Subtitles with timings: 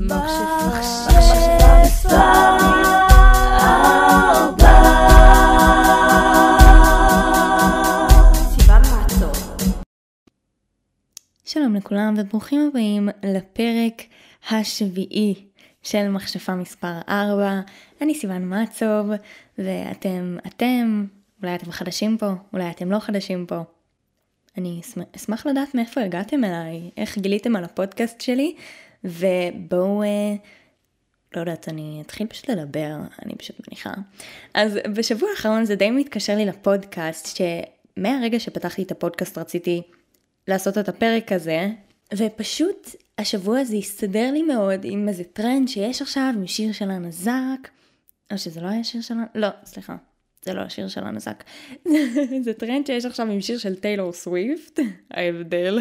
[0.00, 0.16] שלום
[11.76, 14.02] לכולם וברוכים הבאים לפרק
[14.50, 15.34] השביעי
[15.82, 17.60] של מכשפה מספר 4.
[18.00, 19.10] אני סיוון מצוב
[19.58, 21.06] ואתם, אתם,
[21.42, 23.62] אולי אתם חדשים פה, אולי אתם לא חדשים פה.
[24.58, 24.80] אני
[25.16, 28.54] אשמח לדעת מאיפה הגעתם אליי, איך גיליתם על הפודקאסט שלי,
[29.04, 30.34] ובואו, אה,
[31.34, 32.90] לא יודעת, אני אתחיל פשוט לדבר,
[33.24, 33.90] אני פשוט מניחה.
[34.54, 39.82] אז בשבוע האחרון זה די מתקשר לי לפודקאסט, שמהרגע שפתחתי את הפודקאסט רציתי
[40.48, 41.68] לעשות את הפרק הזה,
[42.14, 47.68] ופשוט השבוע הזה הסתדר לי מאוד עם איזה טרנד שיש עכשיו, עם שיר של הנזק,
[48.32, 49.14] או שזה לא היה שיר של...
[49.34, 49.96] לא, סליחה.
[50.42, 51.44] זה לא השיר של הנזק.
[52.44, 54.80] זה טרנד שיש עכשיו עם שיר של טיילור סוויפט,
[55.10, 55.78] ה Bad Blood.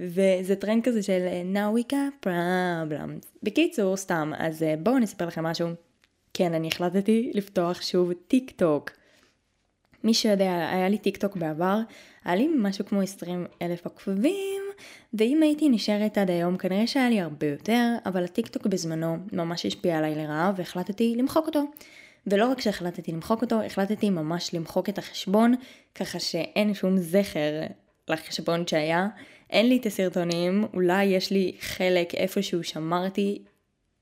[0.00, 3.26] וזה טרנד כזה של Now we got problems.
[3.42, 5.68] בקיצור, סתם, אז אה, בואו נספר לכם משהו.
[6.34, 8.90] כן, אני החלטתי לפתוח שוב טיק טוק.
[10.04, 11.78] מי שיודע, היה לי טיק טוק בעבר,
[12.24, 14.62] היה לי משהו כמו 20 אלף עוקבים,
[15.14, 19.66] ואם הייתי נשארת עד היום, כנראה שהיה לי הרבה יותר, אבל הטיק טוק בזמנו ממש
[19.66, 21.64] השפיע עליי לרעה, והחלטתי למחוק אותו.
[22.26, 25.54] ולא רק שהחלטתי למחוק אותו, החלטתי ממש למחוק את החשבון,
[25.94, 27.60] ככה שאין שום זכר
[28.08, 29.08] לחשבון שהיה.
[29.50, 33.38] אין לי את הסרטונים, אולי יש לי חלק איפשהו שמרתי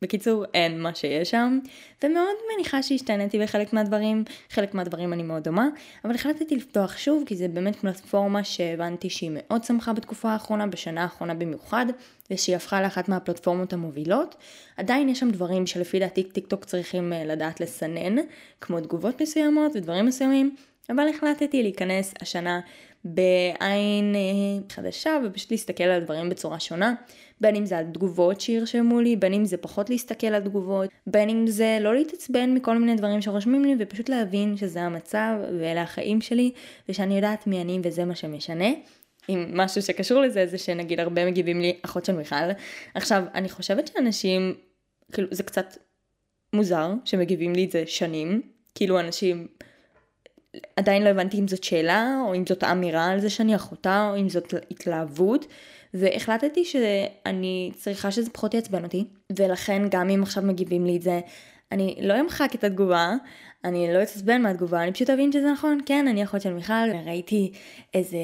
[0.02, 1.58] בקיצור, אין מה שיש שם,
[2.02, 5.68] ומאוד מניחה שהשתנתי בחלק מהדברים, חלק מהדברים אני מאוד דומה,
[6.04, 11.02] אבל החלטתי לפתוח שוב, כי זה באמת פלטפורמה שהבנתי שהיא מאוד צמחה בתקופה האחרונה, בשנה
[11.02, 11.86] האחרונה במיוחד,
[12.30, 14.34] ושהיא הפכה לאחת מהפלטפורמות המובילות.
[14.76, 18.16] עדיין יש שם דברים שלפי דעתי טיק טוק צריכים אה, לדעת לסנן,
[18.60, 20.56] כמו תגובות מסוימות ודברים מסוימים,
[20.90, 22.60] אבל החלטתי להיכנס השנה
[23.04, 26.94] בעין אה, חדשה ופשוט להסתכל על דברים בצורה שונה.
[27.40, 31.28] בין אם זה על תגובות שירשמו לי, בין אם זה פחות להסתכל על תגובות, בין
[31.30, 36.20] אם זה לא להתעצבן מכל מיני דברים שרושמים לי ופשוט להבין שזה המצב ואלה החיים
[36.20, 36.50] שלי
[36.88, 38.68] ושאני יודעת מי אני וזה מה שמשנה.
[39.28, 42.36] עם משהו שקשור לזה זה שנגיד הרבה מגיבים לי אחות של מיכל.
[42.94, 44.54] עכשיו אני חושבת שאנשים
[45.12, 45.76] כאילו זה קצת
[46.52, 48.42] מוזר שמגיבים לי את זה שנים
[48.74, 49.46] כאילו אנשים
[50.76, 54.20] עדיין לא הבנתי אם זאת שאלה או אם זאת אמירה על זה שאני אחותה או
[54.20, 55.46] אם זאת התלהבות
[55.94, 59.04] והחלטתי שאני צריכה שזה פחות יעצבן אותי,
[59.36, 61.20] ולכן גם אם עכשיו מגיבים לי את זה,
[61.72, 63.14] אני לא אמחק את התגובה,
[63.64, 67.52] אני לא אתעצבן מהתגובה, אני פשוט אבין שזה נכון, כן, אני אחות של מיכל, ראיתי
[67.94, 68.18] איזה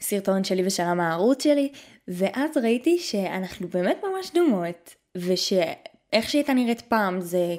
[0.00, 1.72] סרטון שלי ושלה מהערוץ שלי,
[2.08, 7.56] ואז ראיתי שאנחנו באמת ממש דומות, ושאיך שהיא הייתה נראית פעם זה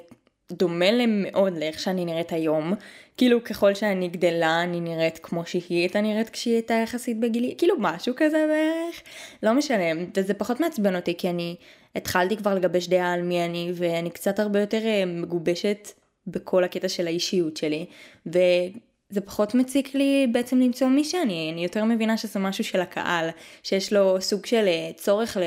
[0.51, 2.73] דומה מאוד לאיך שאני נראית היום.
[3.17, 7.75] כאילו ככל שאני גדלה אני נראית כמו שהיא הייתה נראית כשהיא הייתה יחסית בגילי, כאילו
[7.79, 9.01] משהו כזה בערך.
[9.43, 9.83] לא משנה,
[10.17, 11.55] וזה פחות מעצבן אותי כי אני
[11.95, 15.91] התחלתי כבר לגבש דעה על מי אני ואני קצת הרבה יותר אה, מגובשת
[16.27, 17.85] בכל הקטע של האישיות שלי.
[18.25, 23.29] וזה פחות מציק לי בעצם למצוא מי שאני, אני יותר מבינה שזה משהו של הקהל,
[23.63, 25.43] שיש לו סוג של אה, צורך ל...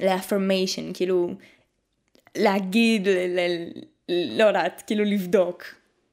[0.00, 1.30] לאפרמיישן, כאילו
[2.36, 3.80] להגיד, ל- ל-
[4.10, 5.64] לא יודעת, כאילו לבדוק,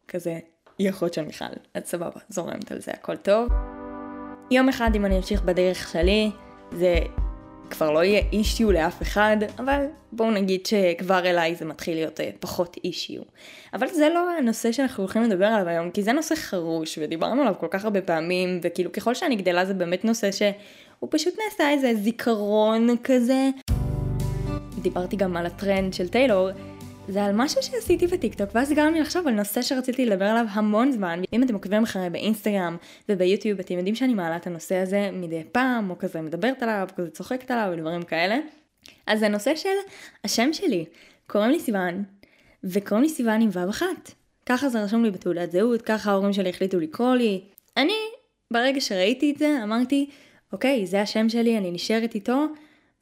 [0.08, 0.40] כזה,
[0.78, 3.50] היא אחות של מיכל, אז סבבה, זורמת על זה, הכל טוב.
[4.52, 6.32] יום אחד אם אני אמשיך בדרך שלי,
[6.72, 7.00] זה
[7.70, 12.30] כבר לא יהיה אישיו לאף אחד, אבל בואו נגיד שכבר אליי זה מתחיל להיות אה,
[12.40, 13.22] פחות אישיו.
[13.74, 17.54] אבל זה לא הנושא שאנחנו הולכים לדבר עליו היום, כי זה נושא חרוש, ודיברנו עליו
[17.60, 21.94] כל כך הרבה פעמים, וכאילו ככל שאני גדלה זה באמת נושא שהוא פשוט נעשה איזה
[21.96, 23.50] זיכרון כזה.
[24.82, 26.50] דיברתי גם על הטרנד של טיילור,
[27.08, 30.92] זה על משהו שעשיתי בטיקטוק, ואז גרם לי לחשוב על נושא שרציתי לדבר עליו המון
[30.92, 31.22] זמן.
[31.34, 32.78] אם אתם עוקבים אחרי באינסטגרם
[33.10, 37.10] וביוטיוב, אתם יודעים שאני מעלה את הנושא הזה מדי פעם, או כזה מדברת עליו, כזה
[37.10, 38.38] צוחקת עליו ודברים כאלה.
[39.08, 39.70] אז זה נושא של
[40.24, 40.86] השם שלי.
[41.28, 42.04] קוראים לי סיוון,
[42.64, 44.12] וקוראים לי סיוון עם ו' אחת.
[44.46, 47.42] ככה זה רשום לי בתעודת זהות, ככה ההורים שלי החליטו לקרוא לי.
[47.78, 47.98] אני,
[48.54, 50.10] ברגע שראיתי את זה, אמרתי,
[50.54, 52.46] אוקיי, זה השם שלי, אני נשארת איתו.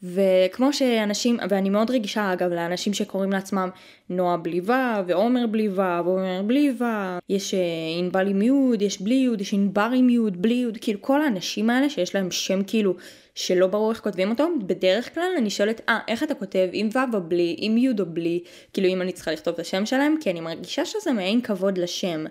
[0.04, 3.70] וכמו שאנשים, ואני מאוד רגישה אגב לאנשים שקוראים לעצמם
[4.10, 4.72] נועה בלי ו'
[5.08, 6.84] ועומר בלי ו' ועומר בלי ו',
[7.30, 7.60] יש אה,
[8.00, 11.70] ענבל עם י', יש בלי י', יש ענבר עם י', בלי י', כאילו כל האנשים
[11.70, 12.96] האלה שיש להם שם כאילו
[13.36, 17.16] שלא ברור איך כותבים אותו, בדרך כלל אני שואלת, אה, איך אתה כותב, עם ו'
[17.16, 18.44] או בלי, עם י' או בלי,
[18.74, 22.26] כאילו אם אני צריכה לכתוב את השם שלהם, כי אני מרגישה שזה מעין כבוד לשם.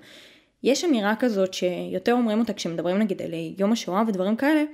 [0.63, 4.65] יש אמירה כזאת שיותר אומרים אותה כשמדברים נגיד על יום השואה ודברים כאלה,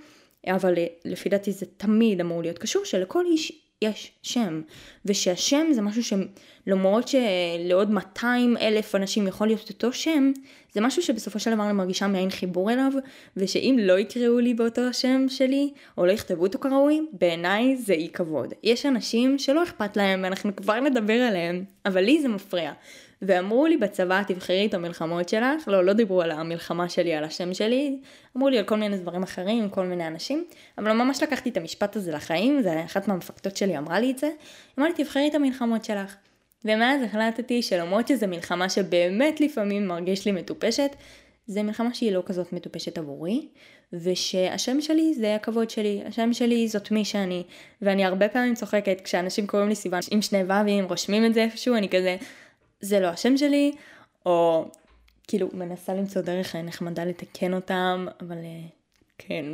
[0.46, 3.52] אבל לפי דעתי זה תמיד אמור להיות קשור שלכל איש
[3.82, 4.62] יש שם.
[5.04, 10.32] ושהשם זה משהו שלמרות שלעוד 200 אלף אנשים יכול להיות אותו שם,
[10.72, 12.92] זה משהו שבסופו של דבר אני מרגישה מעין חיבור אליו,
[13.36, 18.08] ושאם לא יקראו לי באותו השם שלי, או לא יכתבו אותו כראוי, בעיניי זה אי
[18.12, 18.54] כבוד.
[18.62, 22.72] יש אנשים שלא אכפת להם, ואנחנו כבר נדבר עליהם, אבל לי זה מפריע.
[23.22, 27.54] ואמרו לי בצבא, תבחרי את המלחמות שלך, לא, לא דיברו על המלחמה שלי, על השם
[27.54, 27.98] שלי,
[28.36, 30.44] אמרו לי על כל מיני דברים אחרים, כל מיני אנשים,
[30.78, 34.30] אבל ממש לקחתי את המשפט הזה לחיים, זה אחת מהמפקדות שלי אמרה לי את זה,
[34.78, 36.16] אמרה לי תבחרי את המלחמות שלך.
[36.64, 40.96] ומאז החלטתי שלמרות שזו מלחמה שבאמת לפעמים מרגיש לי מטופשת,
[41.46, 43.48] זה מלחמה שהיא לא כזאת מטופשת עבורי,
[43.92, 47.42] ושהשם שלי זה הכבוד שלי, השם שלי זאת מי שאני,
[47.82, 50.00] ואני הרבה פעמים צוחקת כשאנשים קוראים לי סיוון.
[50.10, 52.16] עם שני ו"ים, רושמים את זה איפשהו, אני כזה,
[52.80, 53.72] זה לא השם שלי,
[54.26, 54.64] או
[55.28, 58.68] כאילו מנסה למצוא דרך נחמדה לתקן אותם, אבל אה,
[59.18, 59.44] כן.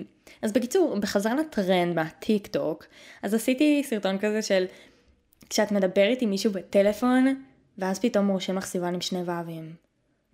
[0.43, 2.85] אז בקיצור, בחזרה לטרנד מהטיק טוק,
[3.23, 4.65] אז עשיתי סרטון כזה של
[5.51, 7.45] כשאת מדברת עם מישהו בטלפון,
[7.79, 9.75] ואז פתאום רושם לך סיוון עם שני ו"ים.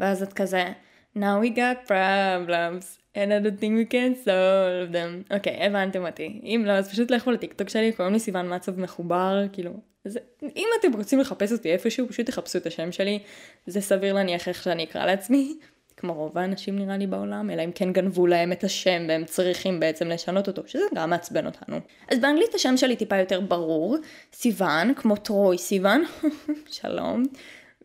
[0.01, 0.73] ואז את כזה,
[1.17, 5.35] now we got problems, and I don't think we can solve them.
[5.35, 6.41] אוקיי, okay, הבנתם אותי.
[6.45, 9.73] אם לא, אז פשוט לכו לטיקטוק שלי, קוראים לי סיוון מצוב מחובר, כאילו,
[10.05, 10.19] אז
[10.57, 13.19] אם אתם רוצים לחפש אותי איפשהו, פשוט תחפשו את השם שלי.
[13.67, 15.59] זה סביר להניח איך שאני אקרא לעצמי.
[15.97, 19.81] כמו רוב האנשים נראה לי בעולם, אלא אם כן גנבו להם את השם והם צריכים
[19.81, 21.81] בעצם לשנות אותו, שזה גם מעצבן אותנו.
[22.11, 23.97] אז באנגלית השם שלי טיפה יותר ברור,
[24.33, 26.05] סיוון, כמו טרוי סיוון,
[26.81, 27.25] שלום.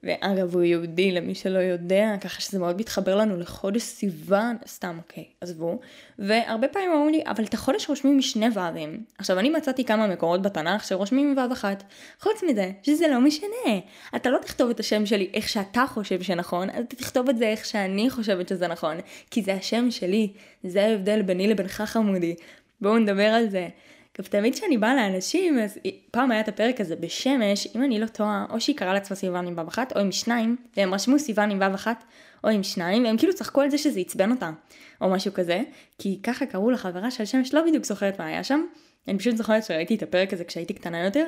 [0.04, 5.26] ואגב הוא יהודי למי שלא יודע, ככה שזה מאוד מתחבר לנו לחודש סיוון, סתם אוקיי,
[5.42, 5.80] עזבו.
[6.20, 9.04] והרבה פעמים אומרים לי, אבל את החודש רושמים משני ו"ים.
[9.18, 11.84] עכשיו אני מצאתי כמה מקורות בתנ"ך שרושמים עם ו' אחת.
[12.20, 13.80] חוץ מזה, שזה לא משנה.
[14.16, 17.66] אתה לא תכתוב את השם שלי איך שאתה חושב שנכון, אתה תכתוב את זה איך
[17.66, 18.98] שאני חושבת שזה נכון.
[19.32, 20.34] כי זה השם שלי,
[20.64, 22.36] זה ההבדל ביני לבינך חמודי.
[22.82, 23.68] בואו נדבר על זה.
[24.20, 25.80] עכשיו תמיד כשאני באה לאנשים, אז
[26.12, 29.48] פעם היה את הפרק הזה בשמש, אם אני לא טועה, או שהיא קראה לעצמה סיוון
[29.48, 32.04] עם ו' אחת, או עם שניים, והם רשמו סיוון עם ו' אחת,
[32.44, 34.52] או עם שניים, והם כאילו צחקו על זה שזה עצבן אותה,
[35.02, 35.62] או משהו כזה,
[36.00, 38.66] כי ככה קראו לחברה של שמש, לא בדיוק זוכרת מה היה שם,
[39.08, 41.26] אני פשוט זוכרת שראיתי את הפרק הזה כשהייתי קטנה יותר,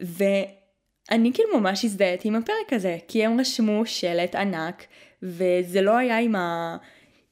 [0.00, 4.84] ואני כאילו ממש הזדהיתי עם הפרק הזה, כי הם רשמו שלט ענק,
[5.22, 6.76] וזה לא היה עם ה...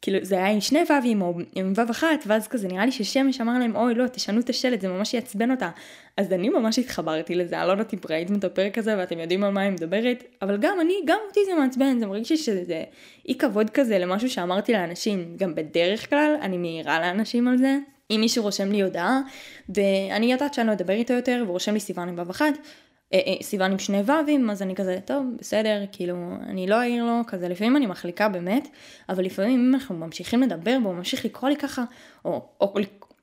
[0.03, 3.41] כאילו זה היה עם שני ו"ים או עם ו"ו אחת, ואז כזה נראה לי ששמש
[3.41, 5.71] אמר להם אוי לא תשנו את השלט זה ממש יעצבן אותה.
[6.17, 9.45] אז אני ממש התחברתי לזה, אני לא יודעת אם ראיתם את הפרק הזה ואתם יודעים
[9.45, 12.85] על מה אני מדברת, אבל גם אני, גם אותי זה מעצבן, זה מרגיש לי שזה
[13.29, 17.79] אי כבוד כזה למשהו שאמרתי לאנשים, גם בדרך כלל אני מעירה לאנשים על זה.
[18.11, 19.21] אם מישהו רושם לי הודעה,
[19.69, 22.55] ואני יודעת שאני לא אדבר איתו יותר, והוא רושם לי סיוון עם ו"ו אחת,
[23.43, 26.15] סיוון עם שני ו"ים, אז אני כזה, טוב, בסדר, כאילו,
[26.47, 28.69] אני לא אעיר לו, כזה, לפעמים אני מחליקה באמת,
[29.09, 31.85] אבל לפעמים אם אנחנו ממשיכים לדבר והוא ממשיך לקרוא לי ככה,
[32.25, 32.75] או, או,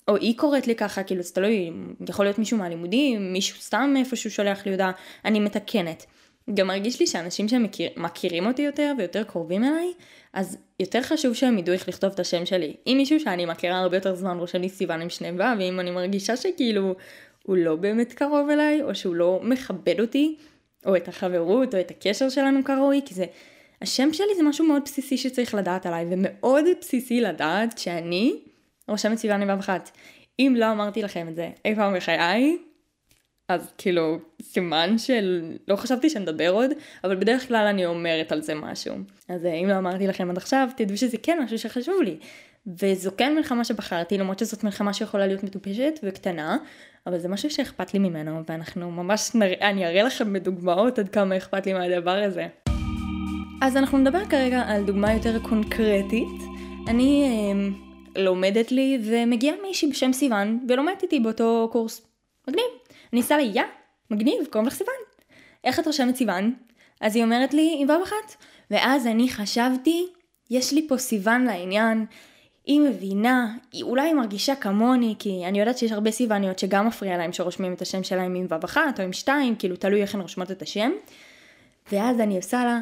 [0.08, 1.72] או היא קוראת לי ככה, כאילו, זה תלוי,
[2.10, 4.92] יכול להיות מישהו מהלימודים, מישהו סתם איפשהו שולח לי הודעה,
[5.26, 6.06] אני מתקנת.
[6.54, 9.94] גם מרגיש לי שאנשים שמכירים אותי יותר ויותר קרובים אליי,
[10.34, 12.76] אז יותר חשוב שהם ידעו איך לכתוב את השם שלי.
[12.88, 16.38] אם מישהו שאני מכירה הרבה יותר זמן רושם לי סיוון עם שני ו"ים, אני מרגישה
[16.38, 16.96] שכאילו
[17.50, 20.36] הוא לא באמת קרוב אליי, או שהוא לא מכבד אותי,
[20.86, 23.26] או את החברות, או את הקשר שלנו כראוי, כי זה,
[23.82, 28.36] השם שלי זה משהו מאוד בסיסי שצריך לדעת עליי, ומאוד בסיסי לדעת שאני
[28.88, 29.92] רושמת סיוון לבב אחת.
[30.40, 32.58] אם לא אמרתי לכם את זה אי פעם בחיי,
[33.48, 35.56] אז כאילו, סימן של...
[35.68, 36.72] לא חשבתי שנדבר עוד,
[37.04, 38.96] אבל בדרך כלל אני אומרת על זה משהו.
[39.30, 42.18] אז אם לא אמרתי לכם עד עכשיו, תדעו שזה כן משהו שחשוב לי.
[42.68, 46.58] וזו כן מלחמה שבחרתי, למרות שזאת מלחמה שיכולה להיות מטופשת וקטנה,
[47.08, 51.38] אבל זה משהו שאכפת לי ממנו, ואנחנו ממש נראה, אני אראה לכם בדוגמאות עד כמה
[51.38, 52.48] אכפת לי מהדבר הזה.
[53.62, 56.42] אז אנחנו נדבר כרגע על דוגמה יותר קונקרטית.
[56.88, 62.08] אני אה, לומדת לי ומגיעה מישהי בשם סיוון ולומדת איתי באותו קורס.
[62.48, 62.66] מגניב.
[63.14, 63.64] אני עושה לה יא,
[64.12, 64.94] מגניב, קוראים לך סיוון.
[65.64, 66.54] איך את רושמת סיוון?
[67.02, 68.36] אז היא אומרת לי עם ו' אחת.
[68.72, 70.08] ואז אני חשבתי,
[70.50, 72.06] יש לי פה סיוון לעניין,
[72.70, 77.18] היא מבינה, היא אולי היא מרגישה כמוני, כי אני יודעת שיש הרבה סיווניות שגם מפריע
[77.18, 80.22] להם שרושמים את השם שלהם עם ו' אחת או עם שתיים, כאילו תלוי איך הן
[80.22, 80.92] רושמות את השם.
[81.92, 82.80] ואז אני עושה לה,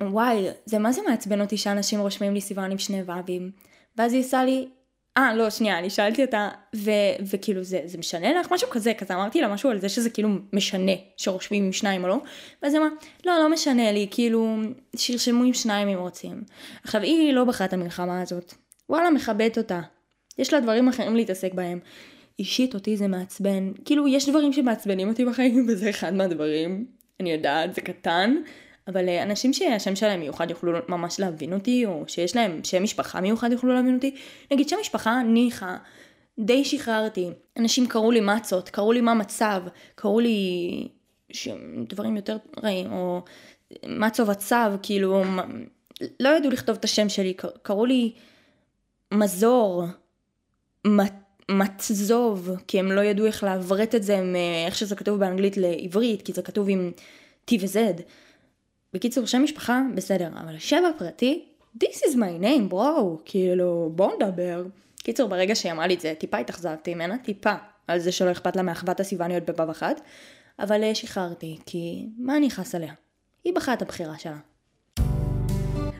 [0.00, 3.50] וואי, זה מה זה מעצבן אותי שאנשים רושמים לי סיוון עם שני ו"ים.
[3.96, 4.68] ואז היא עושה לי,
[5.16, 6.90] אה, לא, שנייה, אני שאלתי אותה, ו,
[7.30, 8.52] וכאילו, זה, זה משנה לך?
[8.52, 12.08] משהו כזה, כזה אמרתי לה משהו על זה שזה כאילו משנה שרושמים עם שניים או
[12.08, 12.18] לא,
[12.62, 12.92] ואז היא אמרה,
[13.26, 14.56] לא, לא משנה לי, כאילו,
[14.96, 16.42] שירשמו עם שניים אם רוצים.
[16.84, 18.54] עכשיו, היא לא בחרה את המלחמה הזאת.
[18.88, 19.80] וואלה, מכבדת אותה.
[20.38, 21.78] יש לה דברים אחרים להתעסק בהם.
[22.38, 23.72] אישית אותי זה מעצבן.
[23.84, 26.86] כאילו, יש דברים שמעצבנים אותי בחיים, וזה אחד מהדברים.
[27.20, 28.36] אני יודעת, זה קטן,
[28.88, 33.20] אבל אה, אנשים שהשם שלהם מיוחד יוכלו ממש להבין אותי, או שיש להם שם משפחה
[33.20, 34.14] מיוחד יוכלו להבין אותי.
[34.50, 35.76] נגיד שם משפחה, ניחא,
[36.38, 37.30] די שחררתי.
[37.56, 39.62] אנשים קראו לי מצות, קראו לי מה מצב,
[39.94, 40.88] קראו לי
[41.32, 41.48] ש...
[41.88, 43.22] דברים יותר רעים, או
[43.86, 45.24] מצו וצב, כאילו,
[46.20, 48.12] לא ידעו לכתוב את השם שלי, קראו לי
[49.12, 49.84] מזור,
[51.50, 56.32] מצזוב, כי הם לא ידעו איך לעברת את זה מאיך שזה כתוב באנגלית לעברית, כי
[56.32, 56.92] זה כתוב עם
[57.50, 58.02] T ו-Z.
[58.96, 61.44] בקיצור, שם משפחה, בסדר, אבל השם הפרטי,
[61.84, 64.64] This is my name, בואו, כאילו, בואו נדבר.
[64.96, 67.54] קיצור, ברגע שהיא אמרה לי את זה, טיפה התאכזבתי ממנה, טיפה,
[67.88, 70.00] על זה שלא אכפת לה מאחוות הסיווניות בבב אחת,
[70.58, 72.92] אבל אה, שחררתי, כי מה אני אכעס עליה?
[73.44, 74.38] היא בחרה את הבחירה שלה.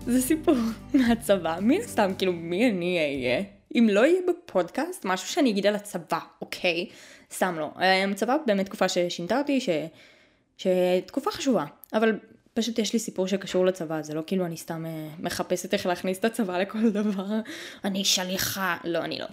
[0.07, 0.55] זה סיפור
[0.95, 3.43] מהצבא, מן הסתם, כאילו, מי אני אהיה?
[3.75, 6.87] אם לא יהיה בפודקאסט, משהו שאני אגיד על הצבא, אוקיי?
[7.35, 7.71] סתם לא.
[8.13, 9.69] הצבא באמת תקופה ששינתה אותי, ש...
[10.59, 12.19] שתקופה חשובה, אבל
[12.57, 16.19] פשוט יש לי סיפור שקשור לצבא, זה לא כאילו אני סתם אה, מחפשת איך להכניס
[16.19, 17.27] את הצבא לכל דבר.
[17.85, 19.27] אני שליחה, לא, אני לא.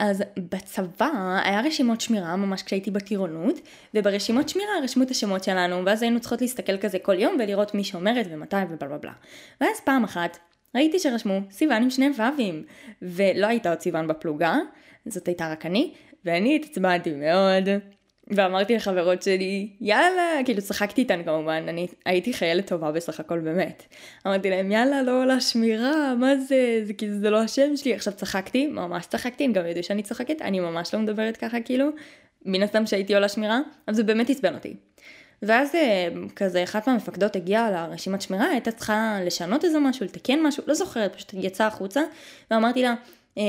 [0.00, 3.60] אז בצבא היה רשימות שמירה ממש כשהייתי בטירונות,
[3.94, 7.84] וברשימות שמירה רשמו את השמות שלנו, ואז היינו צריכות להסתכל כזה כל יום ולראות מי
[7.84, 9.12] שאומרת ומתי ובלה בלה בלה.
[9.60, 10.38] ואז פעם אחת
[10.74, 12.64] ראיתי שרשמו סיוון עם שני ו"ים,
[13.02, 14.56] ולא הייתה עוד סיוון בפלוגה,
[15.06, 17.68] זאת הייתה רק אני, ואני התעצבנתי מאוד,
[18.36, 23.82] ואמרתי לחברות שלי, יאללה, כאילו צחקתי איתן כמובן, אני הייתי חיילת טובה בסך הכל באמת.
[24.26, 27.94] אמרתי להם, יאללה, לא עולה שמירה, מה זה, זה כאילו, זה לא השם שלי.
[27.94, 31.88] עכשיו צחקתי, ממש צחקתי, הם גם ידעו שאני צוחקת, אני ממש לא מדברת ככה כאילו,
[32.44, 34.74] מן הסתם שהייתי עולה שמירה, אבל זה באמת עצבן אותי.
[35.42, 40.64] ואז אה, כזה אחת מהמפקדות הגיעה לרשימת שמירה, הייתה צריכה לשנות איזה משהו, לתקן משהו,
[40.66, 42.02] לא זוכרת, פשוט יצאה החוצה,
[42.50, 42.94] ואמרתי לה,
[43.36, 43.42] אמ,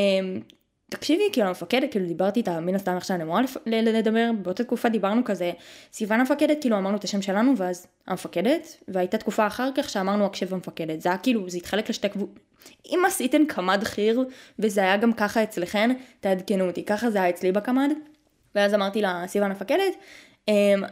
[0.91, 5.21] תקשיבי, כאילו המפקדת, כאילו דיברתי איתה מן הסתם איך שאני אמורה לדבר, באותה תקופה דיברנו
[5.25, 5.51] כזה,
[5.93, 10.53] סיוון המפקדת, כאילו אמרנו את השם שלנו, ואז המפקדת, והייתה תקופה אחר כך שאמרנו הקשב
[10.53, 12.39] המפקדת, זה היה כאילו, זה התחלק לשתי קבוצות,
[12.85, 14.23] אם עשיתן קמ"ד חי"ר,
[14.59, 17.89] וזה היה גם ככה אצלכן, תעדכנו אותי, ככה זה היה אצלי בקמ"ד,
[18.55, 19.93] ואז אמרתי לה, סיוון המפקדת,
[20.47, 20.83] אמ,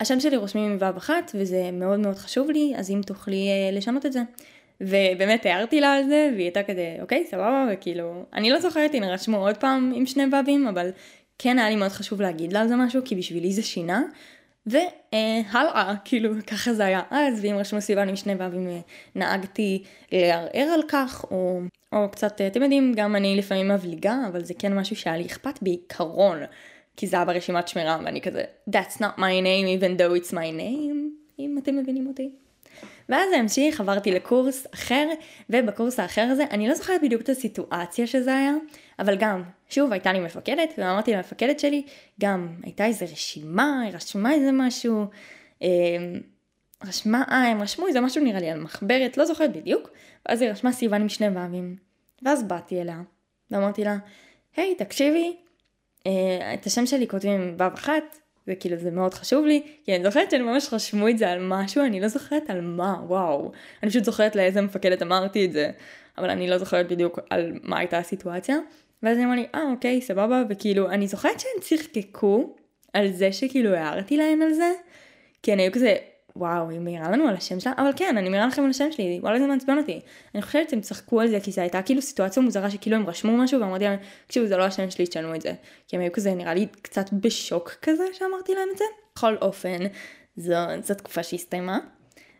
[0.00, 3.76] השם שלי רושמים עם ו' אחת, וזה מאוד מאוד חשוב לי, אז אם תוכלי אה,
[3.76, 4.20] לשנות את זה.
[4.80, 9.02] ובאמת הערתי לה על זה, והיא הייתה כזה, אוקיי, סבבה, וכאילו, אני לא זוכרת אם
[9.02, 10.90] רשמו עוד פעם עם שני ו"ים, אבל
[11.38, 14.02] כן היה לי מאוד חשוב להגיד לה על זה משהו, כי בשבילי זה שינה.
[14.66, 18.80] והלאה, כאילו, ככה זה היה אז, ואם רשמו סיוון עם שני ו"ים, אה,
[19.14, 19.82] נהגתי
[20.12, 21.60] לערער על כך, או,
[21.92, 25.62] או קצת, אתם יודעים, גם אני לפעמים מבליגה, אבל זה כן משהו שהיה לי אכפת
[25.62, 26.38] בעיקרון,
[26.96, 30.60] כי זה היה ברשימת שמירה, ואני כזה, that's not my name, even though it's my
[30.60, 30.96] name,
[31.38, 32.30] אם אתם מבינים אותי.
[33.08, 35.08] ואז המשיך, עברתי לקורס אחר,
[35.50, 38.54] ובקורס האחר הזה, אני לא זוכרת בדיוק את הסיטואציה שזה היה,
[38.98, 41.82] אבל גם, שוב, הייתה לי מפקדת, ואמרתי למפקדת שלי,
[42.20, 45.04] גם הייתה איזה רשימה, היא רשמה איזה משהו,
[45.62, 45.68] אה,
[46.84, 49.90] רשמה, אה, הם רשמו איזה משהו נראה לי על מחברת, לא זוכרת בדיוק,
[50.28, 51.76] ואז היא רשמה סיוון עם שני ו"ים,
[52.22, 53.00] ואז באתי אליה,
[53.50, 53.96] ואמרתי לה,
[54.56, 55.36] היי, תקשיבי,
[56.06, 60.04] אה, את השם שלי כותבים עם ו' אחת, וכאילו זה מאוד חשוב לי, כי אני
[60.04, 63.52] זוכרת שאני ממש רשמו את זה על משהו, אני לא זוכרת על מה, וואו.
[63.82, 65.70] אני פשוט זוכרת לאיזה מפקדת אמרתי את זה,
[66.18, 68.56] אבל אני לא זוכרת בדיוק על מה הייתה הסיטואציה.
[69.02, 72.54] ואז היא אמרה לי, אה אוקיי, סבבה, וכאילו, אני זוכרת שהם צחקקו
[72.92, 74.72] על זה שכאילו הערתי להם על זה,
[75.42, 75.96] כי אני היו כזה,
[76.38, 79.18] וואו, היא מעירה לנו על השם שלה, אבל כן, אני מעירה לכם על השם שלי,
[79.22, 80.00] וואלה זה מעצבן אותי.
[80.34, 83.36] אני חושבת שהם צחקו על זה, כי זה הייתה כאילו סיטואציה מוזרה שכאילו הם רשמו
[83.36, 85.52] משהו, ואמרתי להם, תקשיבו, זה לא השם שלי, תשנו את זה.
[85.88, 88.84] כי הם היו כזה, נראה לי קצת בשוק כזה שאמרתי להם את זה.
[89.14, 89.78] בכל אופן,
[90.36, 91.78] זו, זו תקופה שהסתיימה.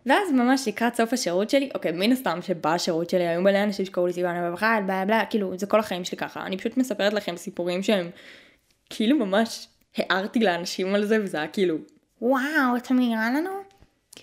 [0.06, 4.06] ואז ממש לקראת סוף השירות שלי, אוקיי, מן הסתם שבשירות שלי היו מלא אנשים שקראו
[4.06, 6.46] לי סיוון ובחד, בלה בלה, כאילו, זה כל החיים שלי ככה.
[6.46, 8.10] אני פשוט מספרת לכם סיפורים שהם,
[8.90, 11.76] כאילו ממש הערתי לאנשים על זה, וזה היה כאילו,
[12.22, 13.50] וואו, אתה מעירה לנו?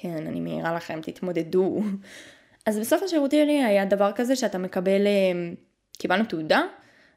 [0.01, 1.81] כן, אני מעירה לכם, תתמודדו.
[2.65, 5.51] אז בסוף השירות שלי היה דבר כזה שאתה מקבל, אה,
[5.97, 6.61] קיבלנו תעודה,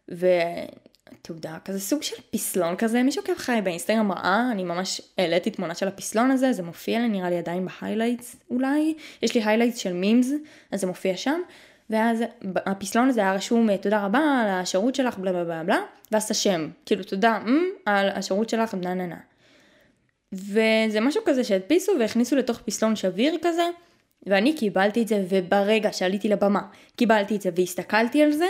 [0.08, 5.74] ותעודה כזה סוג של פסלון כזה, מישהו עוקב אחרי באינסטגרם ראה, אני ממש העליתי תמונה
[5.74, 9.78] של הפסלון הזה, זה מופיע לי נראה לי עדיין ב highlights אולי, יש לי highlights
[9.78, 10.30] של memes,
[10.70, 11.40] אז זה מופיע שם,
[11.90, 12.24] ואז
[12.66, 15.78] הפסלון הזה היה רשום תודה רבה על השירות שלך בלה בלה בלה בלה,
[16.12, 17.50] ואז השם, כאילו תודה mm,
[17.86, 19.16] על השירות שלך נה נה נה.
[20.32, 23.68] וזה משהו כזה שהדפיסו והכניסו לתוך פסלון שביר כזה,
[24.26, 26.60] ואני קיבלתי את זה, וברגע שעליתי לבמה,
[26.96, 28.46] קיבלתי את זה והסתכלתי על זה,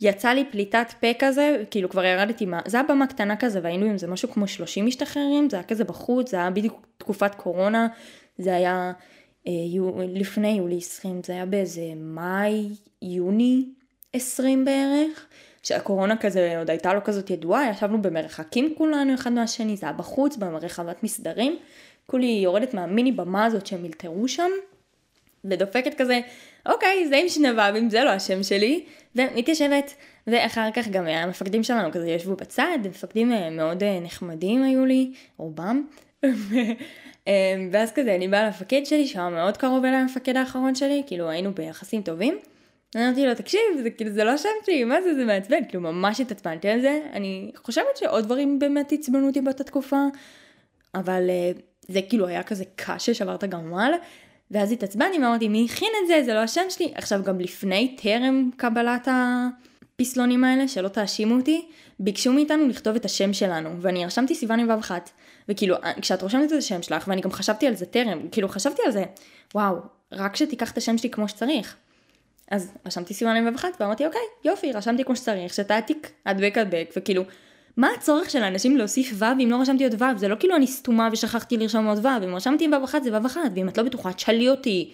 [0.00, 2.60] יצא לי פליטת פה כזה, כאילו כבר ירדתי מה...
[2.66, 5.84] זה היה במה קטנה כזה, והיינו עם זה משהו כמו 30 משתחררים, זה היה כזה
[5.84, 7.88] בחוץ, זה היה בדיוק תקופת קורונה,
[8.38, 8.92] זה היה
[9.46, 12.68] אה, יו, לפני יולי 20, זה היה באיזה מאי,
[13.02, 13.64] יוני
[14.12, 15.26] 20 בערך.
[15.64, 20.36] שהקורונה כזה עוד הייתה לא כזאת ידועה, ישבנו במרחקים כולנו אחד מהשני, זה היה בחוץ,
[20.36, 21.58] ברחבת מסדרים.
[22.06, 24.50] כולי יורדת מהמיני במה הזאת שהם אלתרו שם,
[25.44, 26.20] ודופקת כזה,
[26.66, 28.84] אוקיי, זה עם שני ו"בים, זה לא השם שלי,
[29.16, 29.94] ומתיישבת,
[30.26, 35.12] ואחר כך גם המפקדים שלנו כזה ישבו בצד, מפקדים אה, מאוד אה, נחמדים היו לי,
[35.36, 35.86] רובם.
[37.72, 41.54] ואז כזה אני באה למפקד שלי, שהיה מאוד קרוב אליי המפקד האחרון שלי, כאילו היינו
[41.54, 42.38] ביחסים טובים.
[42.96, 46.20] אמרתי לו, תקשיב, זה כאילו, זה לא השם שלי, מה זה, זה מעצבן, כאילו ממש
[46.20, 47.00] התעצבנתי על זה.
[47.12, 50.04] אני חושבת שעוד דברים באמת עצבנו אותי באותה תקופה,
[50.94, 51.30] אבל
[51.88, 53.92] זה כאילו היה כזה קש ששבר את הגמל,
[54.50, 56.22] ואז התעצבנתי ואמרתי, מי הכין את זה?
[56.24, 56.92] זה לא השם שלי.
[56.94, 61.66] עכשיו, גם לפני, טרם קבלת הפסלונים האלה, שלא תאשימו אותי,
[62.00, 65.10] ביקשו מאיתנו לכתוב את השם שלנו, ואני רשמתי סיוון ו' אחת,
[65.48, 68.92] וכאילו, כשאת רושמת את השם שלך, ואני גם חשבתי על זה טרם, כאילו חשבתי על
[68.92, 69.04] זה,
[69.54, 69.76] וואו,
[70.12, 71.76] רק שתיקח את השם שלי כמו שצריך.
[72.50, 76.90] אז רשמתי סיוון עם ו' אחת, ואמרתי, אוקיי, יופי, רשמתי כמו שצריך, שתעתיק הדבק הדבק,
[76.96, 77.22] וכאילו,
[77.76, 80.18] מה הצורך של האנשים להוסיף ו' אם לא רשמתי עוד ו'?
[80.18, 83.10] זה לא כאילו אני סתומה ושכחתי לרשום עוד ו', אם רשמתי עם ו' אחת זה
[83.12, 84.92] ו' אחת, ואם את לא בטוחה, תשאלי אותי.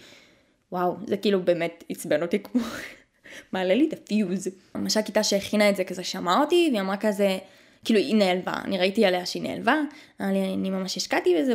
[0.73, 2.63] וואו, זה כאילו באמת עצבן אותי כמו...
[3.53, 4.49] מעלה לי את הפיוז.
[4.75, 7.39] ממש הכיתה שהכינה את זה כזה שמעה אותי, והיא אמרה כזה,
[7.85, 9.75] כאילו היא נעלבה, אני ראיתי עליה שהיא נעלבה,
[10.21, 11.55] לי אני ממש השקעתי בזה,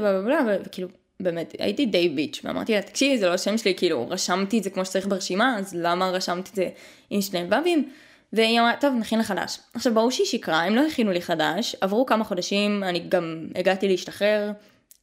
[0.66, 0.88] וכאילו,
[1.20, 4.70] באמת, הייתי די ביץ', ואמרתי לה, תקשיבי, זה לא השם שלי, כאילו, רשמתי את זה
[4.70, 6.70] כמו שצריך ברשימה, אז למה רשמתי את זה
[7.10, 7.90] עם שני ו"ים?
[8.34, 9.60] והיא אמרה, טוב, נכין לך חדש.
[9.74, 13.88] עכשיו, ברור שהיא שיקרה, הם לא הכינו לי חדש, עברו כמה חודשים, אני גם הגעתי
[13.88, 14.52] להשתחרר,